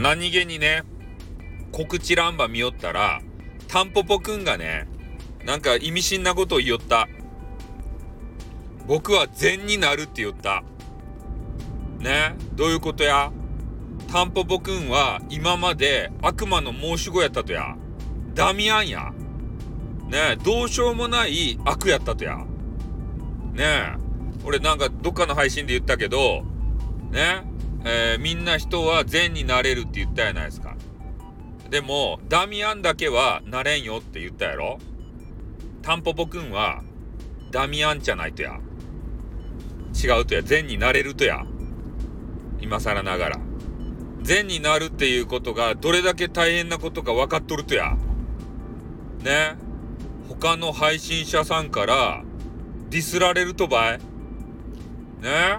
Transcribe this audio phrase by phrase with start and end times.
[0.00, 0.84] 何気にね、
[1.72, 3.20] 告知欄場見よったら、
[3.66, 4.86] タンポポくんがね、
[5.44, 7.08] なんか意味深なことを言おった。
[8.86, 10.62] 僕は善になるって言った。
[11.98, 13.32] ねどういうことや？
[14.10, 17.76] タンポポくんは今まで悪魔の申し子やったとや。
[18.34, 19.12] ダミアンや。
[20.08, 22.36] ねどうしようもない悪やったとや。
[23.52, 23.96] ねえ。
[24.44, 26.44] 俺なんかどっかの配信で言ったけど、
[27.10, 27.42] ね
[27.84, 30.76] えー、みんな人は善になれるって言ったやないですか。
[31.70, 34.78] でも、ダミアンだけはなれんよって言ったやろ
[35.82, 36.82] タンポポくんは、
[37.50, 38.58] ダミアンじゃないとや。
[39.94, 40.42] 違うとや。
[40.42, 41.44] 善になれるとや。
[42.60, 43.40] 今更ながら。
[44.22, 47.96] 善になるっていうことがどれだけ大変なことか分かっとるとや。
[49.22, 49.56] ね。
[50.28, 52.22] 他の配信者さんから
[52.90, 53.98] ディスられるとばい。
[55.22, 55.58] ね。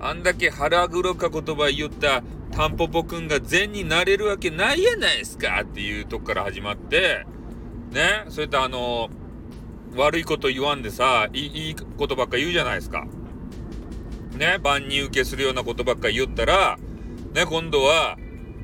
[0.00, 2.22] あんだけ腹黒か言葉言った
[2.52, 7.26] タンポポくんが善になれるわけないやないですかっていうとこから始まって、
[7.92, 8.24] ね。
[8.28, 9.10] そういったあの、
[9.94, 13.06] 悪いこと言わんでさ、いいことばっか言うじゃないですか。
[14.36, 14.58] ね。
[14.62, 16.78] 万人受けするようなことばっか言ったら、
[17.34, 18.16] ね、今度は、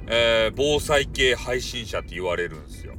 [0.09, 2.95] えー、防災系配信者って言われるんですよ。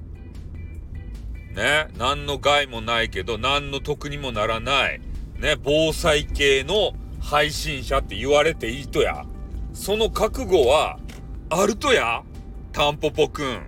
[1.56, 5.02] ね、何の害もないけど、何の得にもならない、
[5.40, 6.94] ね、防災系の
[7.28, 9.26] 配信者って言われていいとや。
[9.74, 10.98] その覚悟は、
[11.50, 12.24] あるとや
[12.72, 13.64] タンポポくん。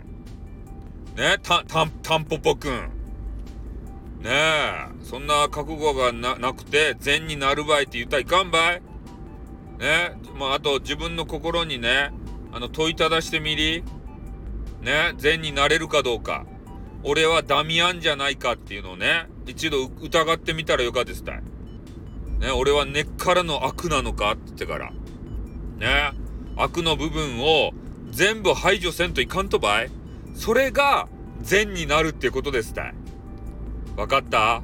[1.17, 2.71] ね、た、たん、タンポポくん。
[4.21, 4.71] ねえ、
[5.03, 8.81] そんな覚悟がな、なくて、善になるばいって言ったらいかんばい
[9.77, 12.13] ね、まあ、あと自分の心にね、
[12.53, 13.83] あの、問いただしてみり、
[14.81, 16.45] ね、善になれるかどうか。
[17.03, 21.43] 俺はダミアンじゃないかっていうのをね、一度疑ってみたらよかですたい。
[22.39, 24.91] ね、俺は根っからの悪なのかって言ってから。
[25.77, 26.11] ね、
[26.55, 27.71] 悪の部分を
[28.09, 29.91] 全部排除せんといかんとばい。
[30.33, 31.07] それが
[31.41, 32.93] 善になるっていうことですたい。
[33.97, 34.61] わかった？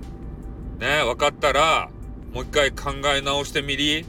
[0.80, 1.90] ね、わかったら、
[2.34, 4.06] もう一回考え直してみり。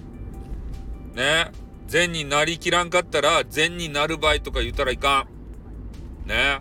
[1.14, 1.50] ね
[1.86, 5.26] 善になりきらんかったら善になる場合とか言ったらいか
[6.26, 6.28] ん。
[6.28, 6.60] ね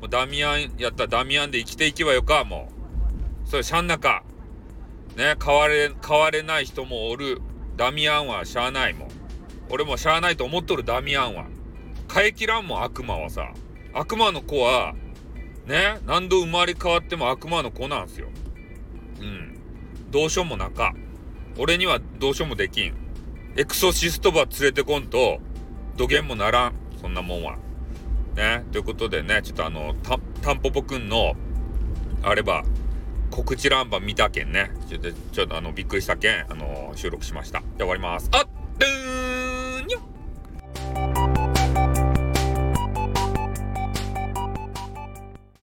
[0.00, 2.68] もうダミアンやったらダミアンで生きていけばよか、も
[3.46, 3.48] う。
[3.48, 4.24] それしゃんなか。
[5.16, 7.40] ね変われ、変われない人もおる。
[7.76, 9.08] ダミアンはしゃあないもん。
[9.70, 11.46] 俺もしゃあないと思っとるダミアンは。
[12.12, 13.52] 変えきらんもん、悪魔はさ。
[13.94, 14.94] 悪魔の子は、
[15.66, 18.28] ね何度生まれ変わっても悪魔の子なんすよ。
[19.20, 19.58] うん。
[20.10, 20.94] どうしようもなか。
[21.58, 22.94] 俺にはどうしようもできん。
[23.56, 25.38] エクソシストバ連れてこんと、
[25.96, 26.74] 土下もならん。
[27.00, 27.56] そんなもんは。
[28.34, 28.64] ね。
[28.72, 31.34] ということでね、ちょっとあの、た、タンポポくんの、
[32.22, 32.64] あれば、
[33.32, 34.70] 告知欄板見たけんね。
[34.88, 37.60] ちょっと、ちょっとあの、びっくりしたけん、あの、収録しました。
[37.60, 38.28] じゃ終わります。
[38.32, 39.11] あっ